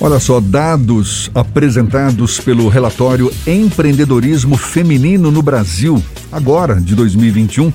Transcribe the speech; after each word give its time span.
Olha 0.00 0.18
só, 0.18 0.40
dados 0.40 1.30
apresentados 1.34 2.40
pelo 2.40 2.68
relatório 2.68 3.32
Empreendedorismo 3.46 4.56
Feminino 4.56 5.30
no 5.30 5.40
Brasil, 5.40 6.02
agora 6.32 6.80
de 6.80 6.94
2021, 6.94 7.72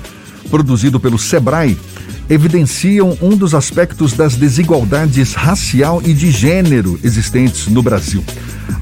produzido 0.49 0.99
pelo 0.99 1.17
Sebrae, 1.17 1.77
evidenciam 2.29 3.17
um 3.21 3.29
dos 3.29 3.55
aspectos 3.55 4.13
das 4.13 4.35
desigualdades 4.35 5.33
racial 5.33 6.01
e 6.05 6.13
de 6.13 6.29
gênero 6.29 6.99
existentes 7.03 7.67
no 7.67 7.81
Brasil. 7.81 8.23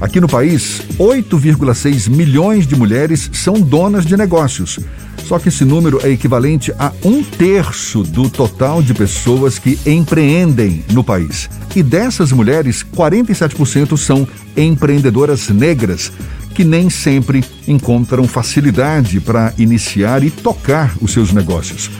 Aqui 0.00 0.20
no 0.20 0.28
país, 0.28 0.82
8,6 0.98 2.10
milhões 2.10 2.66
de 2.66 2.76
mulheres 2.76 3.30
são 3.32 3.54
donas 3.54 4.04
de 4.04 4.16
negócios. 4.16 4.78
Só 5.28 5.38
que 5.38 5.50
esse 5.50 5.62
número 5.62 6.00
é 6.02 6.08
equivalente 6.08 6.72
a 6.78 6.90
um 7.04 7.22
terço 7.22 8.02
do 8.02 8.30
total 8.30 8.82
de 8.82 8.94
pessoas 8.94 9.58
que 9.58 9.78
empreendem 9.84 10.82
no 10.90 11.04
país. 11.04 11.50
E 11.76 11.82
dessas 11.82 12.32
mulheres, 12.32 12.82
47% 12.96 13.94
são 13.98 14.26
empreendedoras 14.56 15.50
negras, 15.50 16.10
que 16.54 16.64
nem 16.64 16.88
sempre 16.88 17.44
encontram 17.66 18.26
facilidade 18.26 19.20
para 19.20 19.52
iniciar 19.58 20.24
e 20.24 20.30
tocar 20.30 20.96
os 20.98 21.12
seus 21.12 21.30
negócios. 21.30 21.90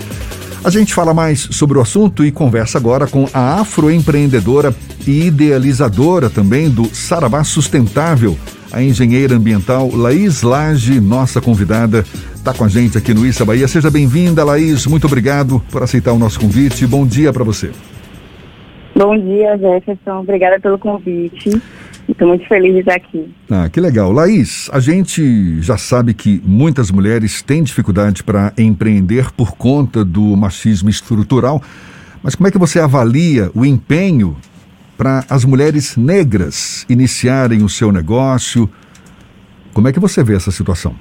A 0.64 0.70
gente 0.70 0.94
fala 0.94 1.12
mais 1.12 1.48
sobre 1.50 1.76
o 1.76 1.82
assunto 1.82 2.24
e 2.24 2.32
conversa 2.32 2.78
agora 2.78 3.06
com 3.06 3.28
a 3.34 3.60
afroempreendedora 3.60 4.74
e 5.06 5.26
idealizadora 5.26 6.30
também 6.30 6.70
do 6.70 6.86
Sarabá 6.94 7.44
Sustentável, 7.44 8.38
a 8.72 8.82
engenheira 8.82 9.36
ambiental 9.36 9.90
Laís 9.94 10.42
Lage, 10.42 10.98
nossa 10.98 11.40
convidada, 11.40 12.04
está 12.38 12.54
com 12.54 12.64
a 12.64 12.68
gente 12.68 12.96
aqui 12.96 13.12
no 13.12 13.26
Issa 13.26 13.44
Bahia. 13.44 13.66
Seja 13.66 13.90
bem-vinda, 13.90 14.44
Laís. 14.44 14.86
Muito 14.86 15.06
obrigado 15.06 15.60
por 15.70 15.82
aceitar 15.82 16.12
o 16.12 16.18
nosso 16.18 16.38
convite. 16.38 16.86
Bom 16.86 17.06
dia 17.06 17.32
para 17.32 17.44
você. 17.44 17.70
Bom 18.96 19.16
dia, 19.18 19.58
Jefferson. 19.58 20.20
Obrigada 20.20 20.58
pelo 20.60 20.78
convite. 20.78 21.60
Estou 22.08 22.28
muito 22.28 22.46
feliz 22.48 22.72
de 22.72 22.80
estar 22.80 22.94
aqui. 22.94 23.34
Ah, 23.50 23.68
que 23.68 23.80
legal. 23.80 24.10
Laís, 24.12 24.70
a 24.72 24.80
gente 24.80 25.60
já 25.60 25.76
sabe 25.76 26.14
que 26.14 26.40
muitas 26.44 26.90
mulheres 26.90 27.42
têm 27.42 27.62
dificuldade 27.62 28.22
para 28.22 28.52
empreender 28.56 29.30
por 29.32 29.52
conta 29.52 30.04
do 30.04 30.36
machismo 30.36 30.88
estrutural, 30.88 31.62
mas 32.22 32.34
como 32.34 32.48
é 32.48 32.50
que 32.50 32.58
você 32.58 32.80
avalia 32.80 33.50
o 33.54 33.64
empenho 33.64 34.36
para 34.96 35.24
as 35.28 35.44
mulheres 35.44 35.96
negras 35.96 36.86
iniciarem 36.88 37.62
o 37.62 37.68
seu 37.68 37.92
negócio? 37.92 38.70
Como 39.74 39.86
é 39.86 39.92
que 39.92 40.00
você 40.00 40.24
vê 40.24 40.34
essa 40.34 40.50
situação? 40.50 40.94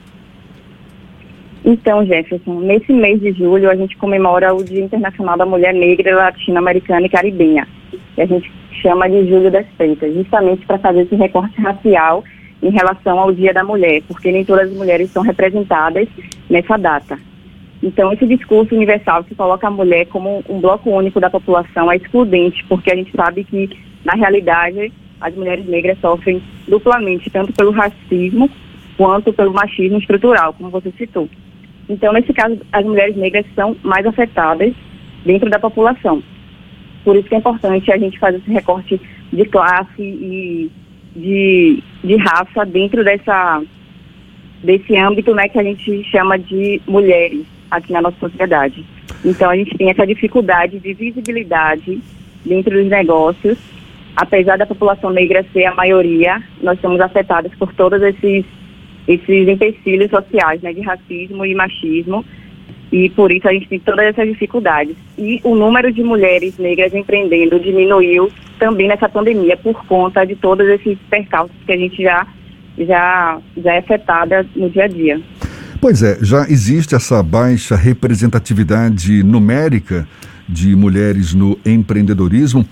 Então, 1.69 2.05
Jefferson, 2.05 2.61
nesse 2.61 2.93
mês 2.93 3.19
de 3.19 3.33
julho 3.33 3.69
a 3.69 3.75
gente 3.75 3.97
comemora 3.97 4.55
o 4.55 4.63
Dia 4.63 4.85
Internacional 4.85 5.37
da 5.37 5.45
Mulher 5.45 5.73
Negra, 5.73 6.15
Latino-Americana 6.15 7.05
e 7.05 7.09
Caribenha. 7.09 7.67
E 8.17 8.21
a 8.21 8.25
gente 8.25 8.49
chama 8.81 9.09
de 9.09 9.27
Julho 9.27 9.51
das 9.51 9.65
Feitas, 9.77 10.13
justamente 10.13 10.65
para 10.65 10.77
fazer 10.77 11.01
esse 11.01 11.15
recorte 11.17 11.59
racial 11.59 12.23
em 12.63 12.69
relação 12.69 13.19
ao 13.19 13.33
Dia 13.33 13.53
da 13.53 13.65
Mulher, 13.65 14.01
porque 14.07 14.31
nem 14.31 14.45
todas 14.45 14.71
as 14.71 14.77
mulheres 14.77 15.11
são 15.11 15.21
representadas 15.21 16.07
nessa 16.49 16.77
data. 16.77 17.19
Então, 17.83 18.13
esse 18.13 18.25
discurso 18.25 18.73
universal 18.73 19.25
que 19.25 19.35
coloca 19.35 19.67
a 19.67 19.71
mulher 19.71 20.05
como 20.05 20.41
um 20.47 20.61
bloco 20.61 20.89
único 20.89 21.19
da 21.19 21.29
população 21.29 21.91
é 21.91 21.97
excludente, 21.97 22.63
porque 22.69 22.93
a 22.93 22.95
gente 22.95 23.11
sabe 23.13 23.43
que, 23.43 23.69
na 24.05 24.13
realidade, 24.13 24.89
as 25.19 25.35
mulheres 25.35 25.65
negras 25.67 25.99
sofrem 25.99 26.41
duplamente, 26.65 27.29
tanto 27.29 27.51
pelo 27.51 27.71
racismo 27.71 28.49
quanto 28.95 29.33
pelo 29.33 29.51
machismo 29.51 29.97
estrutural, 29.97 30.53
como 30.53 30.69
você 30.69 30.93
citou. 30.97 31.27
Então, 31.89 32.11
nesse 32.13 32.33
caso, 32.33 32.59
as 32.71 32.85
mulheres 32.85 33.15
negras 33.15 33.45
são 33.55 33.75
mais 33.81 34.05
afetadas 34.05 34.73
dentro 35.25 35.49
da 35.49 35.59
população. 35.59 36.21
Por 37.03 37.15
isso 37.15 37.27
que 37.27 37.35
é 37.35 37.37
importante 37.37 37.91
a 37.91 37.97
gente 37.97 38.19
fazer 38.19 38.37
esse 38.37 38.51
recorte 38.51 38.99
de 39.31 39.45
classe 39.45 40.01
e 40.01 40.69
de, 41.15 41.83
de 42.03 42.15
raça 42.17 42.65
dentro 42.65 43.03
dessa, 43.03 43.61
desse 44.63 44.95
âmbito 44.97 45.33
né, 45.33 45.47
que 45.47 45.57
a 45.57 45.63
gente 45.63 46.03
chama 46.05 46.37
de 46.37 46.81
mulheres 46.85 47.45
aqui 47.71 47.93
na 47.93 48.01
nossa 48.01 48.17
sociedade. 48.19 48.85
Então, 49.23 49.49
a 49.49 49.55
gente 49.55 49.77
tem 49.77 49.89
essa 49.89 50.05
dificuldade 50.05 50.79
de 50.79 50.93
visibilidade 50.93 51.99
dentro 52.45 52.77
dos 52.77 52.87
negócios. 52.89 53.57
Apesar 54.15 54.57
da 54.57 54.65
população 54.65 55.11
negra 55.11 55.45
ser 55.53 55.65
a 55.65 55.75
maioria, 55.75 56.41
nós 56.61 56.79
somos 56.81 56.99
afetados 56.99 57.53
por 57.55 57.71
todos 57.73 58.01
esses 58.01 58.45
esses 59.07 59.47
empecilhos 59.47 60.09
sociais, 60.09 60.61
né, 60.61 60.73
de 60.73 60.81
racismo 60.81 61.45
e 61.45 61.55
machismo, 61.55 62.25
e 62.91 63.09
por 63.09 63.31
isso 63.31 63.47
a 63.47 63.53
gente 63.53 63.67
tem 63.67 63.79
todas 63.79 64.05
essas 64.05 64.27
dificuldades. 64.27 64.95
E 65.17 65.39
o 65.43 65.55
número 65.55 65.91
de 65.91 66.03
mulheres 66.03 66.57
negras 66.57 66.93
empreendendo 66.93 67.59
diminuiu 67.59 68.31
também 68.59 68.87
nessa 68.87 69.09
pandemia 69.09 69.57
por 69.57 69.85
conta 69.85 70.25
de 70.25 70.35
todos 70.35 70.67
esses 70.67 70.97
percalços 71.09 71.55
que 71.65 71.71
a 71.71 71.77
gente 71.77 72.01
já 72.01 72.27
já 72.77 73.39
já 73.57 73.73
é 73.73 73.79
afetada 73.79 74.45
no 74.55 74.69
dia 74.69 74.85
a 74.85 74.87
dia. 74.87 75.21
Pois 75.81 76.01
é, 76.01 76.17
já 76.21 76.43
existe 76.49 76.95
essa 76.95 77.21
baixa 77.21 77.75
representatividade 77.75 79.23
numérica 79.23 80.07
de 80.47 80.75
mulheres 80.75 81.33
no 81.33 81.57
empreendedorismo 81.65 82.65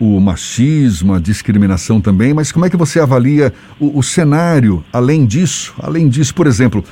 o 0.00 0.18
machismo, 0.18 1.12
a 1.12 1.20
discriminação 1.20 2.00
também, 2.00 2.32
mas 2.32 2.50
como 2.50 2.64
é 2.64 2.70
que 2.70 2.76
você 2.76 2.98
avalia 2.98 3.52
o, 3.78 3.98
o 3.98 4.02
cenário 4.02 4.82
além 4.90 5.26
disso? 5.26 5.74
Além 5.78 6.08
disso, 6.08 6.34
por 6.34 6.46
exemplo, 6.46 6.82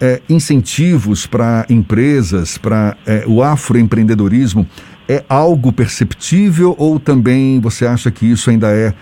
é, 0.00 0.22
incentivos 0.30 1.26
para 1.26 1.66
empresas, 1.68 2.56
para 2.56 2.96
é, 3.04 3.24
o 3.26 3.42
afroempreendedorismo, 3.42 4.64
é 5.08 5.24
algo 5.28 5.72
perceptível 5.72 6.76
ou 6.78 7.00
também 7.00 7.60
você 7.60 7.84
acha 7.84 8.10
que 8.12 8.30
isso 8.30 8.48
ainda 8.48 8.68
é 8.68 8.94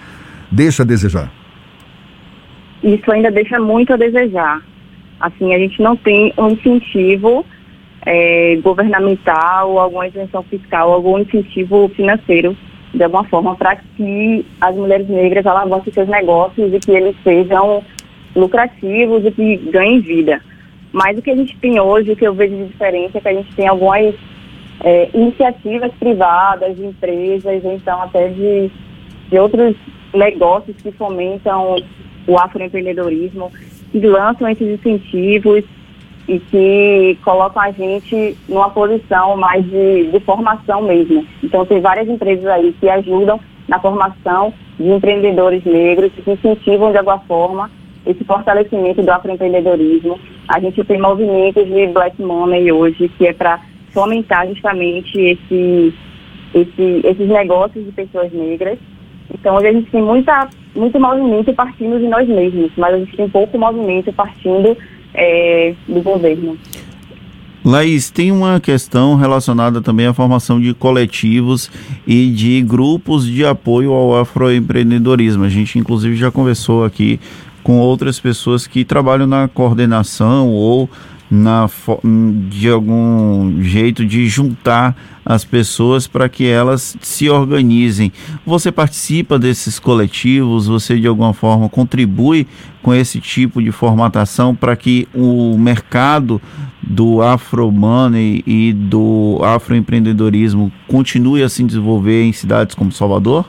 deixa 0.50 0.82
a 0.82 0.86
desejar? 0.86 1.30
Isso 2.82 3.12
ainda 3.12 3.30
deixa 3.30 3.60
muito 3.60 3.92
a 3.92 3.96
desejar. 3.96 4.62
Assim, 5.20 5.52
a 5.54 5.58
gente 5.58 5.82
não 5.82 5.94
tem 5.96 6.32
um 6.38 6.48
incentivo 6.48 7.44
é, 8.06 8.58
governamental, 8.62 9.78
alguma 9.78 10.08
isenção 10.08 10.42
fiscal, 10.44 10.90
algum 10.90 11.18
incentivo 11.18 11.90
financeiro 11.94 12.56
de 12.92 13.04
alguma 13.04 13.24
forma, 13.24 13.54
para 13.56 13.76
que 13.76 14.44
as 14.60 14.74
mulheres 14.74 15.08
negras 15.08 15.46
alavancem 15.46 15.92
seus 15.92 16.08
negócios 16.08 16.72
e 16.72 16.78
que 16.80 16.90
eles 16.90 17.16
sejam 17.22 17.82
lucrativos 18.34 19.24
e 19.24 19.30
que 19.30 19.56
ganhem 19.70 20.00
vida. 20.00 20.40
Mas 20.92 21.16
o 21.16 21.22
que 21.22 21.30
a 21.30 21.36
gente 21.36 21.56
tem 21.58 21.78
hoje, 21.80 22.12
o 22.12 22.16
que 22.16 22.26
eu 22.26 22.34
vejo 22.34 22.56
de 22.56 22.66
diferença 22.66 23.18
é 23.18 23.20
que 23.20 23.28
a 23.28 23.34
gente 23.34 23.54
tem 23.54 23.68
algumas 23.68 24.14
é, 24.82 25.08
iniciativas 25.14 25.92
privadas, 26.00 26.76
de 26.76 26.84
empresas, 26.84 27.64
então 27.64 28.02
até 28.02 28.28
de, 28.28 28.70
de 29.30 29.38
outros 29.38 29.76
negócios 30.12 30.76
que 30.78 30.90
fomentam 30.92 31.76
o 32.26 32.38
afroempreendedorismo, 32.38 33.52
que 33.92 34.00
lançam 34.00 34.48
esses 34.48 34.80
incentivos 34.80 35.64
e 36.30 36.38
que 36.38 37.18
colocam 37.24 37.60
a 37.60 37.72
gente 37.72 38.36
numa 38.48 38.70
posição 38.70 39.36
mais 39.36 39.64
de, 39.64 40.12
de 40.12 40.20
formação 40.20 40.80
mesmo. 40.80 41.26
Então, 41.42 41.66
tem 41.66 41.80
várias 41.80 42.08
empresas 42.08 42.46
aí 42.46 42.72
que 42.78 42.88
ajudam 42.88 43.40
na 43.66 43.80
formação 43.80 44.54
de 44.78 44.88
empreendedores 44.88 45.64
negros, 45.64 46.12
que 46.12 46.30
incentivam 46.30 46.92
de 46.92 46.98
alguma 46.98 47.18
forma 47.20 47.68
esse 48.06 48.22
fortalecimento 48.22 49.02
do 49.02 49.10
afroempreendedorismo. 49.10 50.20
A 50.46 50.60
gente 50.60 50.84
tem 50.84 51.00
movimentos 51.00 51.66
de 51.66 51.88
Black 51.88 52.22
Money 52.22 52.70
hoje, 52.70 53.08
que 53.18 53.26
é 53.26 53.32
para 53.32 53.60
fomentar 53.92 54.46
justamente 54.46 55.18
esse, 55.18 55.92
esse, 56.54 57.00
esses 57.04 57.28
negócios 57.28 57.84
de 57.84 57.90
pessoas 57.90 58.32
negras. 58.32 58.78
Então, 59.34 59.56
hoje 59.56 59.66
a 59.66 59.72
gente 59.72 59.90
tem 59.90 60.02
muita, 60.02 60.48
muito 60.76 61.00
movimento 61.00 61.52
partindo 61.54 61.98
de 61.98 62.06
nós 62.06 62.28
mesmos, 62.28 62.70
mas 62.76 62.94
a 62.94 62.98
gente 62.98 63.16
tem 63.16 63.28
pouco 63.28 63.58
movimento 63.58 64.12
partindo 64.12 64.76
é, 65.14 65.74
do 65.88 66.00
governo. 66.02 66.56
Laís, 67.62 68.10
tem 68.10 68.32
uma 68.32 68.58
questão 68.58 69.16
relacionada 69.16 69.82
também 69.82 70.06
à 70.06 70.14
formação 70.14 70.58
de 70.58 70.72
coletivos 70.72 71.70
e 72.06 72.30
de 72.30 72.62
grupos 72.62 73.26
de 73.26 73.44
apoio 73.44 73.92
ao 73.92 74.18
afroempreendedorismo. 74.18 75.44
A 75.44 75.48
gente, 75.48 75.78
inclusive, 75.78 76.16
já 76.16 76.30
conversou 76.30 76.84
aqui 76.84 77.20
com 77.62 77.78
outras 77.78 78.18
pessoas 78.18 78.66
que 78.66 78.82
trabalham 78.82 79.26
na 79.26 79.46
coordenação 79.46 80.48
ou 80.48 80.88
na, 81.30 81.68
de 82.48 82.68
algum 82.68 83.62
jeito 83.62 84.04
de 84.04 84.26
juntar 84.26 84.96
as 85.24 85.44
pessoas 85.44 86.08
para 86.08 86.28
que 86.28 86.46
elas 86.46 86.96
se 87.00 87.30
organizem. 87.30 88.10
Você 88.44 88.72
participa 88.72 89.38
desses 89.38 89.78
coletivos? 89.78 90.66
Você 90.66 90.98
de 90.98 91.06
alguma 91.06 91.32
forma 91.32 91.68
contribui 91.68 92.48
com 92.82 92.92
esse 92.92 93.20
tipo 93.20 93.62
de 93.62 93.70
formatação 93.70 94.54
para 94.54 94.74
que 94.74 95.06
o 95.14 95.56
mercado 95.56 96.40
do 96.82 97.22
afro 97.22 97.70
money 97.70 98.42
e 98.46 98.72
do 98.72 99.38
afroempreendedorismo 99.44 100.72
continue 100.88 101.42
a 101.42 101.48
se 101.48 101.62
desenvolver 101.62 102.24
em 102.24 102.32
cidades 102.32 102.74
como 102.74 102.90
Salvador? 102.90 103.48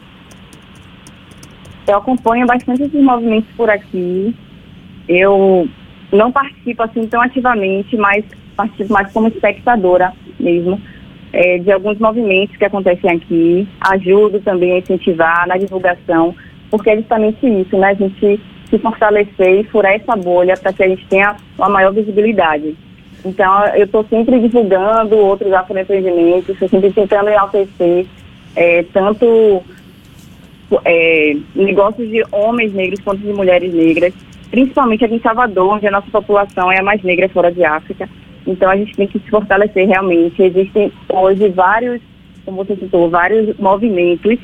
Eu 1.88 1.98
acompanho 1.98 2.46
bastante 2.46 2.84
esses 2.84 3.04
movimentos 3.04 3.50
por 3.58 3.70
aqui. 3.70 4.36
Eu 5.08 5.68
não 6.12 6.32
participo 6.32 6.84
assim 6.84 7.08
tão 7.08 7.22
ativamente, 7.22 7.96
mas 7.98 8.26
participo 8.56 8.94
mais 8.94 9.12
como 9.12 9.28
espectadora 9.28 10.14
mesmo 10.40 10.80
é, 11.34 11.58
de 11.60 11.72
alguns 11.72 11.98
movimentos 12.00 12.56
que 12.58 12.66
acontecem 12.66 13.10
aqui. 13.10 13.68
Ajudo 13.80 14.40
também 14.42 14.74
a 14.74 14.80
incentivar 14.80 15.48
na 15.48 15.58
divulgação 15.58 16.36
porque 16.72 16.90
é 16.90 16.96
justamente 16.96 17.46
isso, 17.46 17.78
né? 17.78 17.90
A 17.90 17.94
gente 17.94 18.40
se 18.70 18.80
fortalecer 18.80 19.60
e 19.60 19.64
furar 19.66 19.94
essa 19.94 20.16
bolha 20.16 20.56
para 20.56 20.72
que 20.72 20.82
a 20.82 20.88
gente 20.88 21.06
tenha 21.08 21.36
uma 21.58 21.68
maior 21.68 21.94
visibilidade. 21.94 22.76
Então, 23.24 23.66
eu 23.76 23.86
estou 23.86 24.06
sempre 24.10 24.40
divulgando 24.40 25.18
outros 25.18 25.52
afroempreendimentos, 25.52 26.50
estou 26.50 26.70
sempre 26.70 26.92
tentando 26.92 27.30
enaltecer 27.30 28.08
é, 28.56 28.84
tanto 28.94 29.62
é, 30.86 31.36
negócios 31.54 32.10
de 32.10 32.24
homens 32.32 32.74
negros 32.74 33.02
quanto 33.02 33.20
de 33.20 33.34
mulheres 33.34 33.74
negras, 33.74 34.14
principalmente 34.52 35.04
aqui 35.04 35.16
em 35.16 35.22
Salvador, 35.22 35.76
onde 35.76 35.88
a 35.88 35.92
nossa 35.92 36.12
população 36.12 36.72
é 36.72 36.80
a 36.80 36.84
mais 36.84 37.02
negra 37.02 37.28
fora 37.30 37.52
de 37.52 37.64
África. 37.64 38.08
Então, 38.46 38.70
a 38.70 38.76
gente 38.76 38.96
tem 38.96 39.08
que 39.08 39.20
se 39.20 39.30
fortalecer 39.30 39.88
realmente. 39.88 40.42
Existem 40.42 40.92
hoje 41.10 41.50
vários, 41.50 42.02
como 42.46 42.64
você 42.64 42.76
citou, 42.76 43.10
vários 43.10 43.58
movimentos, 43.58 44.38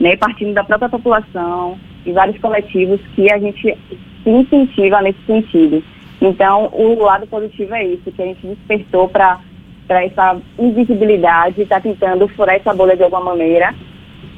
né, 0.00 0.16
partindo 0.16 0.54
da 0.54 0.64
própria 0.64 0.88
população 0.88 1.78
e 2.06 2.12
vários 2.12 2.38
coletivos 2.38 3.00
que 3.14 3.30
a 3.30 3.38
gente 3.38 3.76
se 4.24 4.30
incentiva 4.30 5.02
nesse 5.02 5.20
sentido. 5.26 5.82
Então, 6.22 6.70
o 6.72 7.02
lado 7.02 7.26
positivo 7.26 7.74
é 7.74 7.84
isso, 7.84 8.10
que 8.10 8.22
a 8.22 8.26
gente 8.26 8.46
despertou 8.46 9.08
para 9.08 9.40
essa 9.88 10.40
invisibilidade, 10.58 11.62
está 11.62 11.80
tentando 11.80 12.28
furar 12.28 12.56
essa 12.56 12.72
bolha 12.72 12.96
de 12.96 13.02
alguma 13.02 13.24
maneira 13.24 13.74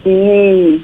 e 0.04 0.80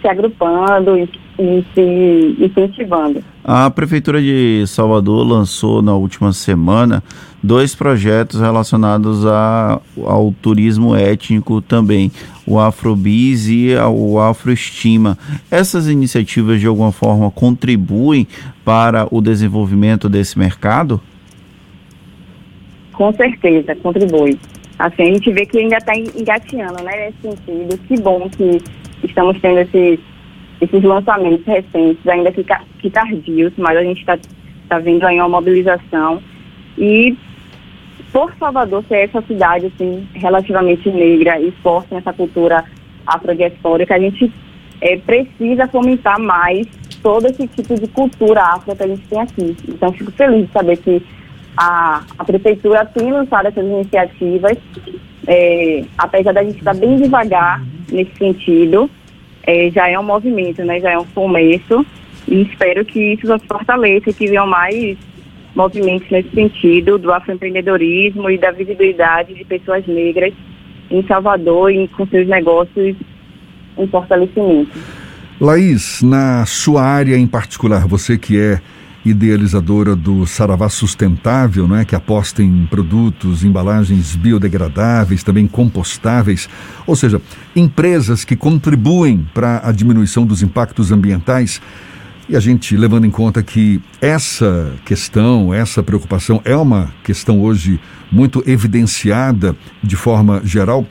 se 0.00 0.08
agrupando 0.08 0.98
e, 0.98 1.08
e 1.38 1.64
se 1.74 2.44
incentivando. 2.44 3.22
A 3.44 3.70
Prefeitura 3.70 4.20
de 4.20 4.64
Salvador 4.66 5.26
lançou 5.26 5.80
na 5.80 5.94
última 5.94 6.32
semana 6.32 7.02
dois 7.42 7.74
projetos 7.74 8.40
relacionados 8.40 9.24
a, 9.24 9.80
ao 10.04 10.32
turismo 10.42 10.94
étnico 10.94 11.62
também, 11.62 12.10
o 12.46 12.58
Afrobis 12.58 13.48
e 13.48 13.68
o 13.76 14.18
Afroestima. 14.18 15.16
Essas 15.50 15.88
iniciativas 15.88 16.60
de 16.60 16.66
alguma 16.66 16.90
forma 16.90 17.30
contribuem 17.30 18.26
para 18.64 19.06
o 19.10 19.20
desenvolvimento 19.20 20.08
desse 20.08 20.38
mercado? 20.38 21.00
Com 22.92 23.12
certeza, 23.12 23.76
contribui. 23.76 24.38
Assim, 24.78 25.02
a 25.02 25.12
gente 25.12 25.32
vê 25.32 25.46
que 25.46 25.58
ainda 25.58 25.76
está 25.76 25.96
engateando, 25.96 26.82
né, 26.82 27.12
nesse 27.22 27.36
sentido. 27.36 27.78
Que 27.86 28.00
bom 28.00 28.28
que 28.28 28.60
estamos 29.04 29.40
tendo 29.40 29.60
esses, 29.60 30.00
esses 30.60 30.82
lançamentos 30.82 31.44
recentes, 31.46 32.06
ainda 32.06 32.32
que, 32.32 32.44
que 32.80 32.90
tardios, 32.90 33.52
mas 33.56 33.76
a 33.76 33.82
gente 33.82 34.00
está 34.00 34.18
tá 34.68 34.78
vendo 34.78 35.04
aí 35.04 35.16
uma 35.16 35.28
mobilização. 35.28 36.22
E 36.76 37.16
por 38.12 38.32
Salvador 38.38 38.84
ser 38.88 39.08
essa 39.08 39.22
cidade 39.22 39.66
assim, 39.66 40.06
relativamente 40.14 40.90
negra 40.90 41.40
e 41.40 41.50
forte 41.62 41.94
nessa 41.94 42.12
cultura 42.12 42.64
afrodiaspórica, 43.06 43.94
a 43.94 43.98
gente 43.98 44.32
é, 44.80 44.96
precisa 44.96 45.66
fomentar 45.68 46.18
mais 46.20 46.66
todo 47.02 47.26
esse 47.26 47.46
tipo 47.48 47.74
de 47.74 47.86
cultura 47.88 48.42
afro 48.42 48.74
que 48.74 48.82
a 48.82 48.86
gente 48.86 49.06
tem 49.08 49.20
aqui. 49.20 49.56
Então, 49.68 49.92
fico 49.92 50.10
feliz 50.12 50.46
de 50.46 50.52
saber 50.52 50.76
que 50.78 51.02
a, 51.56 52.02
a 52.18 52.24
prefeitura 52.24 52.84
tem 52.86 53.10
lançado 53.10 53.46
essas 53.46 53.64
iniciativas, 53.64 54.56
é, 55.26 55.84
apesar 55.96 56.32
da 56.32 56.42
gente 56.42 56.58
estar 56.58 56.74
bem 56.74 56.96
devagar 56.96 57.62
nesse 57.90 58.14
sentido, 58.16 58.90
é, 59.42 59.70
já 59.70 59.88
é 59.88 59.98
um 59.98 60.02
movimento, 60.02 60.64
né, 60.64 60.80
já 60.80 60.92
é 60.92 60.98
um 60.98 61.04
começo, 61.06 61.84
e 62.26 62.42
espero 62.42 62.84
que 62.84 63.14
isso 63.14 63.26
se 63.26 63.46
fortaleça, 63.46 64.12
que 64.12 64.26
venham 64.26 64.46
mais 64.46 64.96
movimentos 65.54 66.08
nesse 66.10 66.30
sentido 66.30 66.98
do 66.98 67.12
afroempreendedorismo 67.12 68.30
e 68.30 68.38
da 68.38 68.50
visibilidade 68.50 69.34
de 69.34 69.44
pessoas 69.44 69.86
negras 69.86 70.32
em 70.90 71.02
Salvador 71.06 71.72
e 71.72 71.88
com 71.88 72.06
seus 72.06 72.28
negócios 72.28 72.96
em 73.76 73.86
fortalecimento. 73.88 74.70
Laís, 75.40 76.02
na 76.02 76.44
sua 76.46 76.82
área 76.82 77.16
em 77.16 77.26
particular, 77.26 77.86
você 77.86 78.18
que 78.18 78.38
é 78.38 78.60
idealizadora 79.08 79.96
do 79.96 80.26
Saravá 80.26 80.68
Sustentável, 80.68 81.66
não 81.66 81.76
é? 81.76 81.84
que 81.84 81.94
aposta 81.94 82.42
em 82.42 82.66
produtos, 82.66 83.44
embalagens 83.44 84.14
biodegradáveis, 84.16 85.22
também 85.22 85.46
compostáveis, 85.46 86.48
ou 86.86 86.94
seja, 86.94 87.20
empresas 87.54 88.24
que 88.24 88.36
contribuem 88.36 89.26
para 89.34 89.60
a 89.64 89.72
diminuição 89.72 90.26
dos 90.26 90.42
impactos 90.42 90.92
ambientais. 90.92 91.60
E 92.28 92.36
a 92.36 92.40
gente 92.40 92.76
levando 92.76 93.06
em 93.06 93.10
conta 93.10 93.42
que 93.42 93.80
essa 94.00 94.74
questão, 94.84 95.52
essa 95.54 95.82
preocupação 95.82 96.42
é 96.44 96.54
uma 96.54 96.92
questão 97.02 97.40
hoje 97.40 97.80
muito 98.12 98.42
evidenciada 98.46 99.56
de 99.82 99.96
forma 99.96 100.42
geral. 100.44 100.86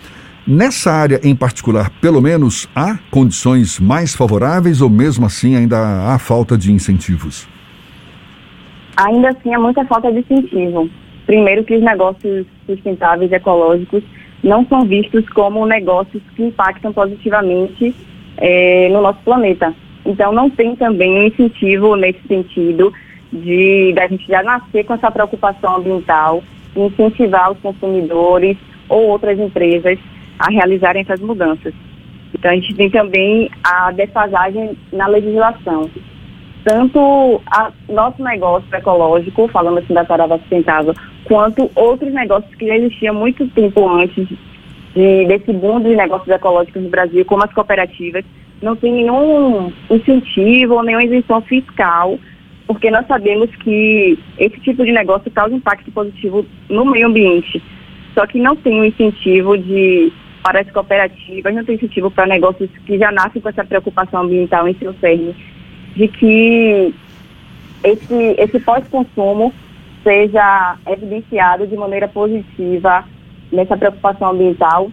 Nessa 0.48 0.94
área 0.94 1.20
em 1.24 1.36
particular, 1.36 1.90
pelo 2.02 2.22
menos 2.22 2.70
há 2.74 2.98
condições 3.12 3.80
mais 3.80 4.16
favoráveis 4.16 4.82
ou 4.82 4.90
mesmo 4.90 5.26
assim 5.26 5.56
ainda 5.56 5.78
há 6.12 6.18
falta 6.18 6.58
de 6.58 6.72
incentivos? 6.72 7.48
Ainda 8.98 9.30
assim 9.30 9.54
há 9.54 9.60
muita 9.60 9.86
falta 9.86 10.12
de 10.12 10.20
incentivo. 10.20 10.90
Primeiro 11.26 11.64
que 11.64 11.76
os 11.76 11.84
negócios 11.84 12.48
sustentáveis 12.66 13.32
ecológicos 13.32 14.04
não 14.44 14.66
são 14.66 14.86
vistos 14.86 15.28
como 15.30 15.66
negócios 15.66 16.24
que 16.36 16.44
impactam 16.44 16.92
positivamente 16.92 17.94
é, 18.38 18.90
no 18.90 19.02
nosso 19.02 19.20
planeta. 19.24 19.74
Então, 20.06 20.32
não 20.32 20.50
tem 20.50 20.76
também 20.76 21.28
incentivo 21.28 21.96
nesse 21.96 22.22
sentido 22.28 22.94
de 23.32 23.94
da 23.94 24.08
gente 24.08 24.26
já 24.26 24.42
nascer 24.42 24.86
com 24.86 24.94
essa 24.94 25.12
preocupação 25.12 25.78
ambiental, 25.78 26.42
incentivar 26.76 27.52
os 27.52 27.60
consumidores 27.60 28.58
ou 28.88 29.08
outras 29.10 29.38
empresas 29.38 30.00
a 30.40 30.50
realizarem 30.50 31.02
essas 31.02 31.20
mudanças. 31.20 31.74
Então, 32.34 32.52
a 32.52 32.56
gente 32.56 32.74
tem 32.74 32.90
também 32.90 33.50
a 33.64 33.92
defasagem 33.92 34.78
na 34.94 35.08
legislação. 35.08 35.90
Tanto 36.68 37.00
o 37.00 37.94
nosso 37.94 38.22
negócio 38.22 38.68
ecológico, 38.76 39.48
falando 39.48 39.78
assim 39.78 39.94
da 39.94 40.06
Sarava 40.06 40.38
Sustentável, 40.40 40.94
quanto 41.24 41.72
outros 41.74 42.14
negócios 42.14 42.54
que 42.56 42.68
já 42.68 42.76
existiam 42.76 43.16
muito 43.16 43.48
tempo 43.52 43.90
antes 43.90 44.28
de, 44.94 45.26
desse 45.28 45.54
boom 45.54 45.80
de 45.80 45.96
negócios 45.96 46.28
ecológicos 46.28 46.84
no 46.84 46.90
Brasil, 46.90 47.24
como 47.24 47.46
as 47.46 47.54
cooperativas, 47.54 48.26
não 48.62 48.76
tem 48.76 48.92
nenhum 48.92 49.72
incentivo 49.90 50.74
ou 50.74 50.84
nenhuma 50.84 51.06
isenção 51.06 51.42
fiscal, 51.44 52.20
porque 52.68 52.92
nós 52.92 53.08
sabemos 53.08 53.50
que 53.64 54.20
esse 54.38 54.60
tipo 54.60 54.84
de 54.84 54.92
negócio 54.92 55.32
causa 55.32 55.56
impacto 55.56 55.90
positivo 55.94 56.46
no 56.68 56.84
meio 56.84 57.08
ambiente. 57.08 57.64
Só 58.14 58.28
que 58.28 58.42
não 58.42 58.58
tem 58.58 58.82
um 58.82 58.84
incentivo 58.84 59.58
de 59.58 60.12
para 60.44 60.60
as 60.60 60.72
cooperativas, 60.72 61.56
não 61.56 61.64
tem 61.64 61.76
incentivo 61.76 62.12
para 62.12 62.26
negócios 62.26 62.70
que 62.86 62.98
já 62.98 63.10
nascem 63.10 63.42
com 63.42 63.48
essa 63.48 63.64
preocupação 63.64 64.24
ambiental 64.24 64.68
em 64.68 64.74
seu 64.76 64.94
cerne, 64.96 65.34
de 65.98 66.08
que 66.08 66.94
esse, 67.84 68.36
esse 68.38 68.60
pós-consumo 68.60 69.52
seja 70.04 70.78
evidenciado 70.88 71.66
de 71.66 71.76
maneira 71.76 72.08
positiva 72.08 73.04
nessa 73.52 73.76
preocupação 73.76 74.30
ambiental. 74.30 74.92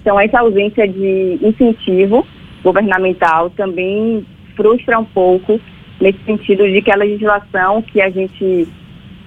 Então, 0.00 0.18
essa 0.18 0.40
ausência 0.40 0.86
de 0.86 1.38
incentivo 1.40 2.26
governamental 2.62 3.50
também 3.50 4.26
frustra 4.56 4.98
um 4.98 5.04
pouco 5.04 5.60
nesse 6.00 6.18
sentido 6.24 6.68
de 6.68 6.82
que 6.82 6.90
a 6.90 6.96
legislação 6.96 7.80
que 7.82 8.00
a 8.00 8.10
gente 8.10 8.68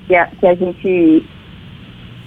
que 0.07 0.15
a, 0.15 0.27
que 0.27 0.45
a 0.45 0.55
gente 0.55 1.23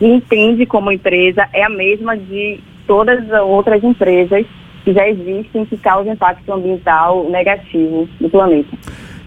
entende 0.00 0.64
como 0.64 0.90
empresa 0.90 1.47
é 1.52 1.62
a 1.62 1.68
mesma 1.68 2.16
de 2.16 2.58
todas 2.87 3.30
as 3.30 3.42
outras 3.42 3.85
empresas 3.85 4.47
que 4.84 4.92
já 4.92 5.08
existem 5.08 5.64
que 5.64 5.76
causam 5.76 6.12
impacto 6.12 6.52
ambiental 6.52 7.28
negativo 7.30 8.08
no 8.20 8.30
planeta. 8.30 8.76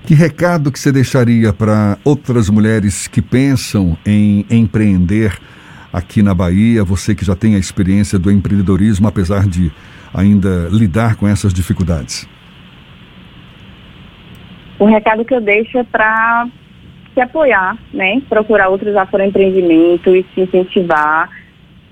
Que 0.06 0.14
recado 0.14 0.72
que 0.72 0.80
você 0.80 0.92
deixaria 0.92 1.52
para 1.52 1.98
outras 2.04 2.50
mulheres 2.50 3.08
que 3.08 3.22
pensam 3.22 3.98
em 4.06 4.46
empreender 4.52 5.36
aqui 5.92 6.22
na 6.22 6.34
Bahia, 6.34 6.84
você 6.84 7.16
que 7.16 7.26
já 7.26 7.36
tem 7.36 7.56
a 7.56 7.58
experiência 7.58 8.20
do 8.20 8.30
empreendedorismo, 8.30 9.08
apesar 9.08 9.48
de 9.48 9.72
ainda 10.14 10.68
lidar 10.70 11.16
com 11.16 11.28
essas 11.28 11.54
dificuldades? 11.54 12.28
O 14.78 14.86
recado 14.86 15.24
que 15.24 15.34
eu 15.34 15.42
deixo 15.42 15.78
é 15.78 15.84
para 15.84 16.48
se 17.14 17.22
apoiar, 17.22 17.78
né? 17.94 18.22
Procurar 18.28 18.68
outros 18.68 18.96
afroempreendimentos, 18.96 20.26
se 20.36 20.42
incentivar, 20.42 21.30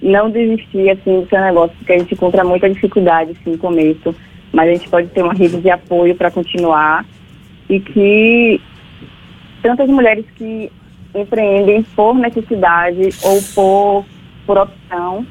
não 0.02 0.30
desistir 0.30 0.90
assim 0.90 1.22
do 1.22 1.30
seu 1.30 1.40
negócio, 1.42 1.76
porque 1.78 1.94
a 1.94 1.98
gente 1.98 2.14
encontra 2.14 2.44
muita 2.44 2.70
dificuldade 2.70 3.32
assim, 3.32 3.52
no 3.52 3.58
começo, 3.58 4.16
mas 4.52 4.70
a 4.70 4.74
gente 4.74 4.90
pode 4.90 5.08
ter 5.10 5.24
uma 5.24 5.34
rede 5.34 5.58
de 5.58 5.70
apoio 5.70 6.16
para 6.16 6.32
continuar 6.32 7.06
e 7.70 7.80
que 7.80 8.62
tantas 9.62 9.88
mulheres 9.90 10.26
que 10.36 10.72
empreendem 11.16 11.84
por 11.96 12.16
necessidade 12.16 13.10
ou 13.24 13.42
por, 13.54 14.06
por 14.46 14.58
opção 14.58 15.26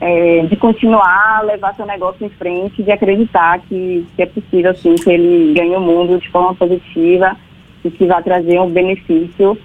é, 0.00 0.42
de 0.42 0.56
continuar 0.56 1.38
a 1.38 1.42
levar 1.42 1.74
seu 1.74 1.86
negócio 1.86 2.24
em 2.26 2.30
frente, 2.30 2.82
de 2.82 2.92
acreditar 2.92 3.58
que, 3.60 4.06
que 4.14 4.22
é 4.22 4.26
possível, 4.26 4.74
sim, 4.74 4.94
que 4.94 5.10
ele 5.10 5.54
ganhe 5.54 5.74
o 5.74 5.80
mundo 5.80 6.18
de 6.18 6.28
forma 6.30 6.54
positiva 6.54 7.36
e 7.84 7.90
que 7.90 8.06
vai 8.06 8.22
trazer 8.22 8.60
um 8.60 8.70
benefício 8.70 9.58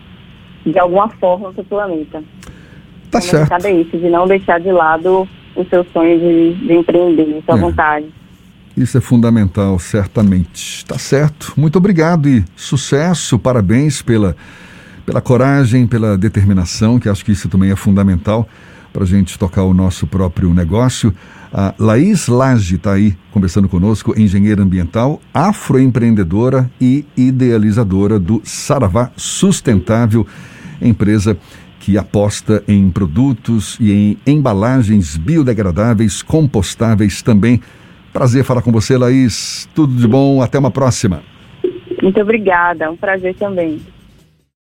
de 0.66 0.80
alguma 0.80 1.10
forma 1.10 1.52
para 1.52 1.62
o 1.62 1.66
planeta. 1.66 2.24
Tá 3.12 3.20
então, 3.20 3.46
certo. 3.46 3.66
é 3.66 3.72
isso, 3.74 3.98
de 3.98 4.10
não 4.10 4.26
deixar 4.26 4.60
de 4.60 4.72
lado 4.72 5.28
o 5.56 5.66
seu 5.66 5.86
sonho 5.92 6.18
de, 6.18 6.54
de 6.66 6.74
empreender, 6.74 7.44
sua 7.46 7.58
é. 7.58 7.60
vontade. 7.60 8.06
Isso 8.76 8.98
é 8.98 9.02
fundamental, 9.02 9.78
certamente. 9.78 10.86
Tá 10.86 10.98
certo. 10.98 11.54
Muito 11.58 11.76
obrigado 11.76 12.30
e 12.30 12.44
sucesso, 12.56 13.38
parabéns 13.38 14.02
pela, 14.02 14.36
pela 15.06 15.20
coragem, 15.20 15.86
pela 15.86 16.18
determinação, 16.18 16.98
que 16.98 17.10
acho 17.10 17.26
que 17.26 17.34
isso 17.34 17.50
também 17.50 17.70
é 17.70 17.76
fundamental 17.76 18.48
para 18.94 19.04
a 19.04 19.08
gente 19.08 19.38
tocar 19.38 19.64
o 19.64 19.74
nosso 19.74 20.08
próprio 20.08 20.54
negócio. 20.54 21.14
A 21.54 21.74
Laís 21.78 22.28
Lage 22.28 22.76
está 22.76 22.94
aí 22.94 23.16
conversando 23.32 23.68
conosco, 23.68 24.18
engenheira 24.18 24.64
ambiental, 24.64 25.22
afroempreendedora 25.34 26.70
e 26.80 27.06
idealizadora 27.16 28.18
do 28.18 28.42
Saravá 28.46 29.12
Sustentável, 29.18 30.26
empresa 30.82 31.38
que 31.82 31.98
aposta 31.98 32.64
em 32.68 32.92
produtos 32.92 33.76
e 33.80 33.92
em 33.92 34.34
embalagens 34.34 35.18
biodegradáveis, 35.18 36.22
compostáveis 36.22 37.24
também. 37.24 37.60
Prazer 38.14 38.44
falar 38.44 38.62
com 38.62 38.72
você, 38.72 38.96
Laís. 38.96 39.68
Tudo 39.74 39.96
de 39.96 40.08
bom. 40.08 40.44
Até 40.44 40.60
uma 40.60 40.70
próxima. 40.70 41.24
Muito 42.02 42.22
obrigada. 42.22 42.92
Um 42.92 42.96
prazer 42.96 43.36
também. 43.36 43.82